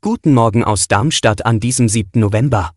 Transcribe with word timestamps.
Guten 0.00 0.34
Morgen 0.34 0.62
aus 0.62 0.86
Darmstadt 0.86 1.44
an 1.44 1.58
diesem 1.58 1.88
7. 1.88 2.20
November. 2.20 2.70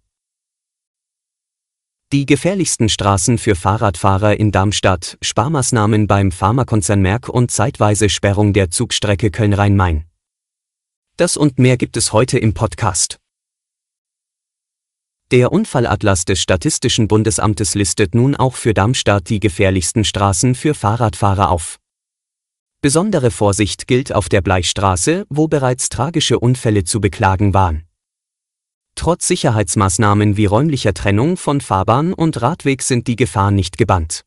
Die 2.11 2.25
gefährlichsten 2.25 2.89
Straßen 2.89 3.37
für 3.37 3.53
Fahrradfahrer 3.53 4.39
in 4.39 4.51
Darmstadt, 4.51 5.19
Sparmaßnahmen 5.21 6.07
beim 6.07 6.31
Pharmakonzern 6.31 7.01
Merck 7.01 7.29
und 7.29 7.51
zeitweise 7.51 8.09
Sperrung 8.09 8.53
der 8.53 8.71
Zugstrecke 8.71 9.29
Köln-Rhein-Main. 9.29 10.05
Das 11.17 11.37
und 11.37 11.59
mehr 11.59 11.77
gibt 11.77 11.97
es 11.97 12.13
heute 12.13 12.39
im 12.39 12.55
Podcast. 12.55 13.19
Der 15.29 15.51
Unfallatlas 15.51 16.25
des 16.25 16.41
Statistischen 16.41 17.07
Bundesamtes 17.07 17.75
listet 17.75 18.15
nun 18.15 18.35
auch 18.35 18.55
für 18.55 18.73
Darmstadt 18.73 19.29
die 19.29 19.39
gefährlichsten 19.39 20.03
Straßen 20.03 20.55
für 20.55 20.73
Fahrradfahrer 20.73 21.51
auf. 21.51 21.77
Besondere 22.83 23.31
Vorsicht 23.31 23.87
gilt 23.87 24.13
auf 24.13 24.27
der 24.27 24.41
Bleichstraße, 24.41 25.25
wo 25.29 25.47
bereits 25.47 25.87
tragische 25.87 26.37
Unfälle 26.37 26.83
zu 26.83 26.99
beklagen 26.99 27.53
waren. 27.53 27.83
Trotz 28.95 29.25
Sicherheitsmaßnahmen 29.29 30.35
wie 30.35 30.47
räumlicher 30.47 30.93
Trennung 30.93 31.37
von 31.37 31.61
Fahrbahn 31.61 32.13
und 32.13 32.41
Radweg 32.41 32.81
sind 32.81 33.07
die 33.07 33.15
Gefahren 33.15 33.55
nicht 33.55 33.77
gebannt. 33.77 34.25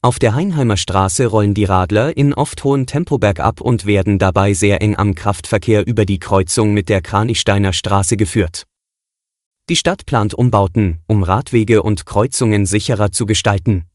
Auf 0.00 0.18
der 0.18 0.34
Heinheimer 0.34 0.78
Straße 0.78 1.26
rollen 1.26 1.52
die 1.52 1.66
Radler 1.66 2.16
in 2.16 2.32
oft 2.32 2.64
hohem 2.64 2.86
Tempo 2.86 3.18
bergab 3.18 3.60
und 3.60 3.84
werden 3.84 4.18
dabei 4.18 4.54
sehr 4.54 4.80
eng 4.80 4.96
am 4.96 5.14
Kraftverkehr 5.14 5.86
über 5.86 6.06
die 6.06 6.18
Kreuzung 6.18 6.72
mit 6.72 6.88
der 6.88 7.02
Kranichsteiner 7.02 7.74
Straße 7.74 8.16
geführt. 8.16 8.64
Die 9.68 9.76
Stadt 9.76 10.06
plant 10.06 10.32
Umbauten, 10.32 11.00
um 11.06 11.22
Radwege 11.22 11.82
und 11.82 12.06
Kreuzungen 12.06 12.64
sicherer 12.64 13.12
zu 13.12 13.26
gestalten. 13.26 13.89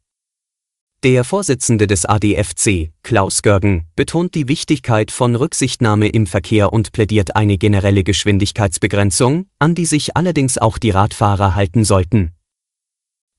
Der 1.05 1.23
Vorsitzende 1.23 1.85
des 1.85 2.05
ADFC, 2.05 2.91
Klaus 3.03 3.43
Görgen, 3.43 3.85
betont 3.95 4.33
die 4.33 4.47
Wichtigkeit 4.47 5.11
von 5.11 5.35
Rücksichtnahme 5.35 6.07
im 6.07 6.25
Verkehr 6.25 6.73
und 6.73 6.93
plädiert 6.93 7.35
eine 7.35 7.59
generelle 7.59 8.03
Geschwindigkeitsbegrenzung, 8.03 9.45
an 9.59 9.75
die 9.75 9.85
sich 9.85 10.17
allerdings 10.17 10.57
auch 10.57 10.79
die 10.79 10.89
Radfahrer 10.89 11.53
halten 11.53 11.83
sollten. 11.83 12.31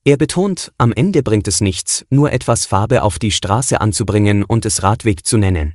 Er 0.05 0.17
betont, 0.17 0.70
am 0.78 0.92
Ende 0.92 1.25
bringt 1.25 1.48
es 1.48 1.61
nichts, 1.61 2.06
nur 2.08 2.31
etwas 2.31 2.67
Farbe 2.67 3.03
auf 3.03 3.19
die 3.19 3.33
Straße 3.33 3.80
anzubringen 3.80 4.45
und 4.45 4.64
es 4.64 4.84
Radweg 4.84 5.27
zu 5.27 5.36
nennen. 5.36 5.75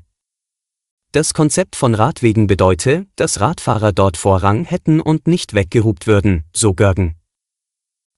Das 1.12 1.34
Konzept 1.34 1.76
von 1.76 1.94
Radwegen 1.94 2.48
bedeute, 2.48 3.06
dass 3.18 3.42
Radfahrer 3.42 3.92
dort 3.92 4.16
Vorrang 4.16 4.64
hätten 4.64 5.02
und 5.02 5.28
nicht 5.28 5.54
weggehupt 5.54 6.08
würden, 6.08 6.46
so 6.54 6.74
Görgen. 6.74 7.21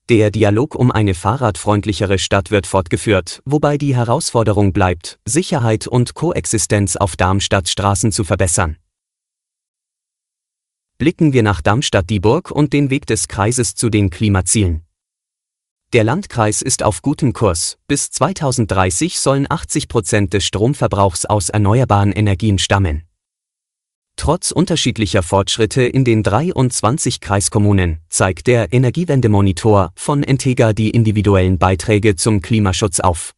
Der 0.10 0.32
Dialog 0.32 0.76
um 0.76 0.92
eine 0.92 1.14
fahrradfreundlichere 1.14 2.20
Stadt 2.20 2.52
wird 2.52 2.68
fortgeführt, 2.68 3.42
wobei 3.46 3.78
die 3.78 3.96
Herausforderung 3.96 4.74
bleibt, 4.74 5.18
Sicherheit 5.24 5.88
und 5.88 6.14
Koexistenz 6.14 6.98
auf 6.98 7.16
Darmstadt-Straßen 7.16 8.12
zu 8.12 8.26
verbessern. 8.26 8.76
Blicken 10.98 11.32
wir 11.32 11.42
nach 11.42 11.62
Darmstadt-Dieburg 11.62 12.52
und 12.52 12.74
den 12.74 12.90
Weg 12.90 13.06
des 13.06 13.30
Kreises 13.30 13.76
zu 13.76 13.90
den 13.90 14.10
Klimazielen. 14.10 14.84
Der 15.94 16.04
Landkreis 16.04 16.62
ist 16.62 16.84
auf 16.84 17.02
gutem 17.02 17.32
Kurs. 17.32 17.78
Bis 17.88 18.12
2030 18.12 19.22
sollen 19.22 19.48
80 19.50 19.88
Prozent 19.88 20.34
des 20.34 20.44
Stromverbrauchs 20.44 21.26
aus 21.26 21.48
erneuerbaren 21.48 22.12
Energien 22.12 22.60
stammen. 22.60 23.04
Trotz 24.24 24.52
unterschiedlicher 24.52 25.22
Fortschritte 25.22 25.84
in 25.84 26.06
den 26.06 26.24
23 26.24 27.20
Kreiskommunen 27.20 28.00
zeigt 28.08 28.48
der 28.48 28.72
Energiewendemonitor 28.72 29.92
von 29.98 30.24
Entega 30.24 30.72
die 30.72 30.92
individuellen 30.92 31.58
Beiträge 31.58 32.16
zum 32.16 32.42
Klimaschutz 32.42 33.02
auf. 33.02 33.34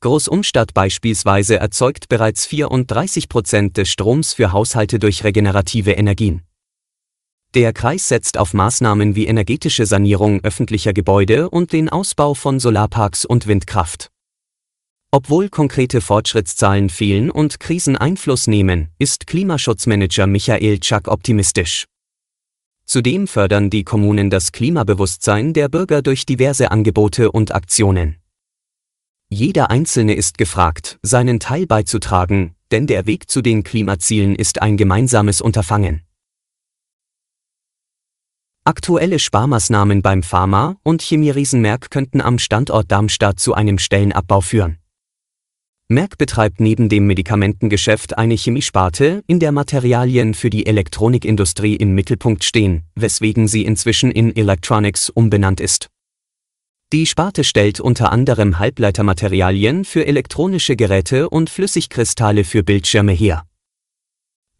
Großumstadt 0.00 0.74
beispielsweise 0.74 1.56
erzeugt 1.56 2.08
bereits 2.08 2.46
34 2.46 3.28
Prozent 3.28 3.78
des 3.78 3.88
Stroms 3.88 4.32
für 4.32 4.52
Haushalte 4.52 5.00
durch 5.00 5.24
regenerative 5.24 5.90
Energien. 5.90 6.42
Der 7.54 7.72
Kreis 7.72 8.06
setzt 8.06 8.38
auf 8.38 8.54
Maßnahmen 8.54 9.16
wie 9.16 9.26
energetische 9.26 9.86
Sanierung 9.86 10.44
öffentlicher 10.44 10.92
Gebäude 10.92 11.50
und 11.50 11.72
den 11.72 11.88
Ausbau 11.88 12.34
von 12.34 12.60
Solarparks 12.60 13.24
und 13.24 13.48
Windkraft. 13.48 14.12
Obwohl 15.12 15.48
konkrete 15.48 16.00
Fortschrittszahlen 16.00 16.88
fehlen 16.88 17.32
und 17.32 17.58
Krisen 17.58 17.96
Einfluss 17.96 18.46
nehmen, 18.46 18.90
ist 18.98 19.26
Klimaschutzmanager 19.26 20.28
Michael 20.28 20.78
Czak 20.78 21.08
optimistisch. 21.08 21.86
Zudem 22.84 23.26
fördern 23.26 23.70
die 23.70 23.82
Kommunen 23.82 24.30
das 24.30 24.52
Klimabewusstsein 24.52 25.52
der 25.52 25.68
Bürger 25.68 26.02
durch 26.02 26.26
diverse 26.26 26.70
Angebote 26.70 27.32
und 27.32 27.52
Aktionen. 27.52 28.18
Jeder 29.28 29.70
Einzelne 29.70 30.14
ist 30.14 30.38
gefragt, 30.38 30.98
seinen 31.02 31.40
Teil 31.40 31.66
beizutragen, 31.66 32.54
denn 32.70 32.86
der 32.86 33.06
Weg 33.06 33.30
zu 33.30 33.42
den 33.42 33.64
Klimazielen 33.64 34.36
ist 34.36 34.62
ein 34.62 34.76
gemeinsames 34.76 35.40
Unterfangen. 35.40 36.02
Aktuelle 38.64 39.18
Sparmaßnahmen 39.18 40.02
beim 40.02 40.22
Pharma- 40.22 40.76
und 40.84 41.02
Chemieriesen 41.02 41.60
Merck 41.60 41.90
könnten 41.90 42.20
am 42.20 42.38
Standort 42.38 42.92
Darmstadt 42.92 43.40
zu 43.40 43.54
einem 43.54 43.78
Stellenabbau 43.78 44.40
führen. 44.40 44.79
Merck 45.92 46.18
betreibt 46.18 46.60
neben 46.60 46.88
dem 46.88 47.08
Medikamentengeschäft 47.08 48.16
eine 48.16 48.34
Chemiesparte, 48.34 49.24
in 49.26 49.40
der 49.40 49.50
Materialien 49.50 50.34
für 50.34 50.48
die 50.48 50.66
Elektronikindustrie 50.66 51.74
im 51.74 51.96
Mittelpunkt 51.96 52.44
stehen, 52.44 52.84
weswegen 52.94 53.48
sie 53.48 53.64
inzwischen 53.64 54.12
in 54.12 54.36
Electronics 54.36 55.10
umbenannt 55.10 55.58
ist. 55.58 55.88
Die 56.92 57.06
Sparte 57.06 57.42
stellt 57.42 57.80
unter 57.80 58.12
anderem 58.12 58.60
Halbleitermaterialien 58.60 59.84
für 59.84 60.06
elektronische 60.06 60.76
Geräte 60.76 61.28
und 61.28 61.50
Flüssigkristalle 61.50 62.44
für 62.44 62.62
Bildschirme 62.62 63.10
her. 63.10 63.44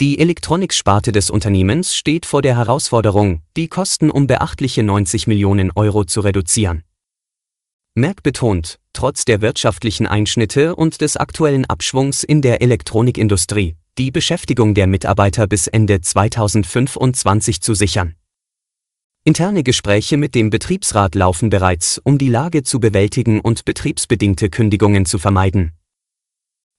Die 0.01 0.19
Elektroniksparte 0.19 1.13
des 1.13 1.31
Unternehmens 1.31 1.95
steht 1.95 2.27
vor 2.27 2.43
der 2.43 2.57
Herausforderung, 2.57 3.43
die 3.57 3.69
Kosten 3.69 4.11
um 4.11 4.27
beachtliche 4.27 4.83
90 4.83 5.29
Millionen 5.29 5.71
Euro 5.77 6.05
zu 6.05 6.23
reduzieren. 6.23 6.83
Merck 7.95 8.25
betont, 8.25 8.80
trotz 8.93 9.25
der 9.25 9.41
wirtschaftlichen 9.41 10.07
Einschnitte 10.07 10.77
und 10.77 11.01
des 11.01 11.17
aktuellen 11.17 11.65
Abschwungs 11.65 12.23
in 12.23 12.43
der 12.43 12.63
Elektronikindustrie, 12.63 13.77
die 13.99 14.11
Beschäftigung 14.11 14.75
der 14.75 14.87
Mitarbeiter 14.87 15.47
bis 15.47 15.67
Ende 15.67 16.01
2025 16.01 17.61
zu 17.61 17.75
sichern. 17.75 18.15
Interne 19.25 19.63
Gespräche 19.63 20.17
mit 20.17 20.35
dem 20.35 20.49
Betriebsrat 20.49 21.15
laufen 21.15 21.51
bereits, 21.51 22.01
um 22.03 22.17
die 22.17 22.31
Lage 22.31 22.63
zu 22.63 22.81
bewältigen 22.81 23.41
und 23.41 23.67
betriebsbedingte 23.67 24.49
Kündigungen 24.49 25.05
zu 25.05 25.19
vermeiden. 25.19 25.73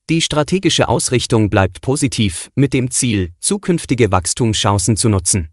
Die 0.10 0.22
strategische 0.22 0.90
Ausrichtung 0.90 1.50
bleibt 1.50 1.82
positiv, 1.82 2.50
mit 2.56 2.74
dem 2.74 2.90
Ziel, 2.90 3.32
zukünftige 3.40 4.12
Wachstumschancen 4.12 4.98
zu 4.98 5.10
nutzen. 5.10 5.50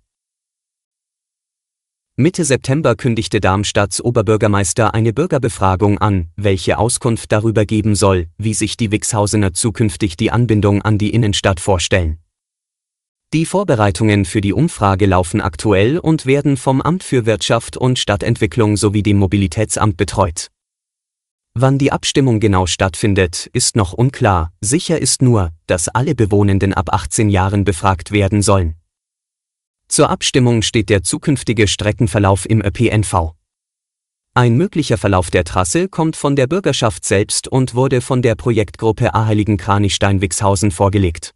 Mitte 2.21 2.45
September 2.45 2.97
kündigte 2.97 3.39
Darmstadts 3.39 4.05
Oberbürgermeister 4.05 4.93
eine 4.93 5.12
Bürgerbefragung 5.12 5.99
an, 5.99 6.31
welche 6.34 6.77
Auskunft 6.77 7.31
darüber 7.31 7.65
geben 7.65 7.95
soll, 7.95 8.27
wie 8.39 8.55
sich 8.55 8.77
die 8.77 8.91
Wixhausener 8.91 9.55
zukünftig 9.55 10.17
die 10.17 10.33
Anbindung 10.33 10.83
an 10.83 10.99
die 10.99 11.15
Innenstadt 11.15 11.61
vorstellen. 11.61 12.19
Die 13.32 13.47
Vorbereitungen 13.47 14.25
für 14.25 14.41
die 14.41 14.53
Umfrage 14.53 15.06
laufen 15.06 15.41
aktuell 15.41 15.97
und 15.97 16.26
werden 16.26 16.56
vom 16.56 16.82
Amt 16.82 17.05
für 17.05 17.25
Wirtschaft 17.25 17.76
und 17.76 18.00
Stadtentwicklung 18.00 18.76
sowie 18.76 19.05
dem 19.05 19.19
Mobilitätsamt 19.19 19.97
betreut. 19.97 20.49
Wann 21.55 21.79
die 21.79 21.93
Abstimmung 21.93 22.41
genau 22.41 22.67
stattfindet, 22.67 23.49
ist 23.53 23.76
noch 23.76 23.93
unklar, 23.93 24.53
sicher 24.61 25.00
ist 25.00 25.23
nur, 25.23 25.53
dass 25.69 25.87
alle 25.87 26.17
Bewohnenden 26.17 26.75
ab 26.75 26.93
18 26.93 27.29
Jahren 27.29 27.62
befragt 27.62 28.11
werden 28.11 28.43
sollen. 28.43 28.75
Zur 29.88 30.11
Abstimmung 30.11 30.62
steht 30.62 30.90
der 30.90 31.02
zukünftige 31.02 31.67
Streckenverlauf 31.67 32.49
im 32.49 32.62
ÖPNV. 32.62 33.32
Ein 34.35 34.56
möglicher 34.56 34.99
Verlauf 34.99 35.31
der 35.31 35.44
Trasse 35.44 35.88
kommt 35.88 36.14
von 36.14 36.37
der 36.37 36.46
Bürgerschaft 36.46 37.05
selbst 37.05 37.49
und 37.49 37.75
wurde 37.75 38.00
von 38.00 38.23
der 38.23 38.37
Projektgruppe 38.37 39.14
Aheiligen 39.14 39.56
Kranichstein-Wixhausen 39.56 40.70
vorgelegt. 40.70 41.35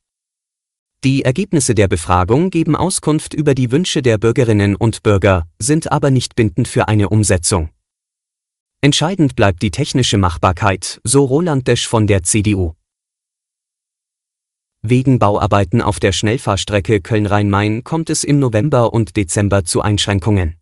Die 1.03 1.25
Ergebnisse 1.25 1.75
der 1.75 1.89
Befragung 1.89 2.51
geben 2.51 2.77
Auskunft 2.77 3.35
über 3.35 3.57
die 3.57 3.73
Wünsche 3.73 4.03
der 4.03 4.19
Bürgerinnen 4.19 4.77
und 4.77 5.03
Bürger, 5.03 5.49
sind 5.59 5.91
aber 5.91 6.13
nicht 6.13 6.37
bindend 6.37 6.69
für 6.69 6.87
eine 6.87 7.09
Umsetzung. 7.09 7.71
Entscheidend 8.83 9.35
bleibt 9.35 9.63
die 9.63 9.73
technische 9.73 10.19
Machbarkeit, 10.19 11.01
so 11.03 11.25
Roland 11.25 11.67
Desch 11.67 11.89
von 11.89 12.07
der 12.07 12.23
CDU. 12.23 12.75
Wegen 14.85 15.21
Bauarbeiten 15.21 15.81
auf 15.81 16.01
der 16.01 16.11
Schnellfahrstrecke 16.11 17.01
Köln-Rhein-Main 17.01 17.85
kommt 17.85 18.11
es 18.11 18.25
im 18.25 18.41
November 18.41 18.93
und 18.93 19.17
Dezember 19.17 19.65
zu 19.65 19.81
Einschränkungen. 19.81 20.57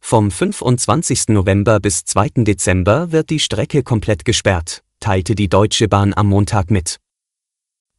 Vom 0.00 0.30
25. 0.30 1.28
November 1.28 1.80
bis 1.80 2.04
2. 2.04 2.44
Dezember 2.44 3.12
wird 3.12 3.30
die 3.30 3.40
Strecke 3.40 3.82
komplett 3.82 4.26
gesperrt, 4.26 4.84
teilte 5.00 5.34
die 5.34 5.48
Deutsche 5.48 5.88
Bahn 5.88 6.12
am 6.12 6.28
Montag 6.28 6.70
mit. 6.70 6.98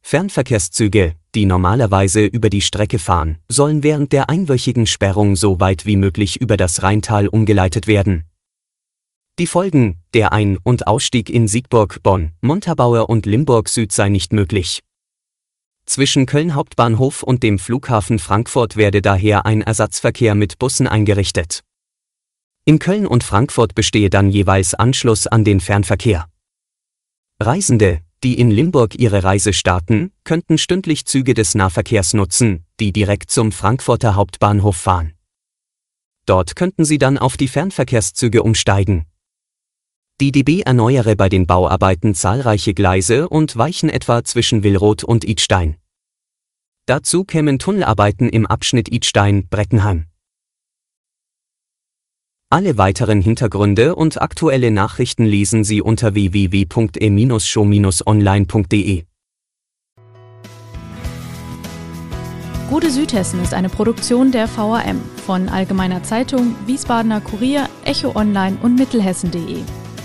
Fernverkehrszüge, 0.02 1.16
die 1.34 1.46
normalerweise 1.46 2.24
über 2.24 2.48
die 2.48 2.62
Strecke 2.62 3.00
fahren, 3.00 3.38
sollen 3.48 3.82
während 3.82 4.12
der 4.12 4.30
einwöchigen 4.30 4.86
Sperrung 4.86 5.34
so 5.34 5.58
weit 5.58 5.84
wie 5.84 5.96
möglich 5.96 6.40
über 6.40 6.56
das 6.56 6.84
Rheintal 6.84 7.26
umgeleitet 7.26 7.88
werden. 7.88 8.22
Die 9.40 9.48
Folgen, 9.48 9.98
der 10.14 10.32
Ein- 10.32 10.58
und 10.62 10.86
Ausstieg 10.86 11.28
in 11.28 11.48
Siegburg, 11.48 12.04
Bonn, 12.04 12.30
Montabaur 12.40 13.10
und 13.10 13.26
Limburg 13.26 13.68
Süd 13.68 13.90
sei 13.90 14.10
nicht 14.10 14.32
möglich. 14.32 14.80
Zwischen 15.88 16.26
Köln 16.26 16.54
Hauptbahnhof 16.54 17.22
und 17.22 17.42
dem 17.42 17.58
Flughafen 17.58 18.18
Frankfurt 18.18 18.76
werde 18.76 19.00
daher 19.00 19.46
ein 19.46 19.62
Ersatzverkehr 19.62 20.34
mit 20.34 20.58
Bussen 20.58 20.86
eingerichtet. 20.86 21.64
In 22.66 22.78
Köln 22.78 23.06
und 23.06 23.24
Frankfurt 23.24 23.74
bestehe 23.74 24.10
dann 24.10 24.28
jeweils 24.28 24.74
Anschluss 24.74 25.26
an 25.26 25.44
den 25.44 25.60
Fernverkehr. 25.60 26.28
Reisende, 27.40 28.02
die 28.22 28.38
in 28.38 28.50
Limburg 28.50 28.96
ihre 28.96 29.24
Reise 29.24 29.54
starten, 29.54 30.12
könnten 30.24 30.58
stündlich 30.58 31.06
Züge 31.06 31.32
des 31.32 31.54
Nahverkehrs 31.54 32.12
nutzen, 32.12 32.66
die 32.80 32.92
direkt 32.92 33.30
zum 33.30 33.50
Frankfurter 33.50 34.14
Hauptbahnhof 34.14 34.76
fahren. 34.76 35.14
Dort 36.26 36.54
könnten 36.54 36.84
sie 36.84 36.98
dann 36.98 37.16
auf 37.16 37.38
die 37.38 37.48
Fernverkehrszüge 37.48 38.42
umsteigen. 38.42 39.06
Die 40.20 40.32
DB 40.32 40.62
erneuere 40.62 41.14
bei 41.14 41.28
den 41.28 41.46
Bauarbeiten 41.46 42.12
zahlreiche 42.12 42.74
Gleise 42.74 43.28
und 43.28 43.56
Weichen 43.56 43.88
etwa 43.88 44.24
zwischen 44.24 44.64
Willroth 44.64 45.04
und 45.04 45.24
Idstein. 45.24 45.76
Dazu 46.86 47.22
kämen 47.22 47.60
Tunnelarbeiten 47.60 48.28
im 48.28 48.44
Abschnitt 48.44 48.90
Idstein-Breckenheim. 48.90 50.06
Alle 52.50 52.78
weiteren 52.78 53.20
Hintergründe 53.20 53.94
und 53.94 54.20
aktuelle 54.20 54.72
Nachrichten 54.72 55.24
lesen 55.24 55.62
Sie 55.62 55.82
unter 55.82 56.14
www.e-show-online.de. 56.14 59.04
Gute 62.68 62.90
Südhessen 62.90 63.40
ist 63.40 63.54
eine 63.54 63.68
Produktion 63.68 64.32
der 64.32 64.48
VAM 64.48 65.00
von 65.24 65.48
Allgemeiner 65.48 66.02
Zeitung, 66.02 66.56
Wiesbadener 66.66 67.20
Kurier, 67.20 67.68
Echo 67.84 68.16
Online 68.16 68.58
und 68.62 68.74
Mittelhessen.de. 68.74 69.62